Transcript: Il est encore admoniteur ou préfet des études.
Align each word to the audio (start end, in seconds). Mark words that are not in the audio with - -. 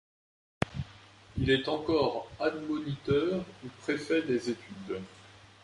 Il 1.37 1.47
est 1.51 1.67
encore 1.69 2.31
admoniteur 2.39 3.45
ou 3.63 3.67
préfet 3.83 4.23
des 4.23 4.49
études. 4.49 4.99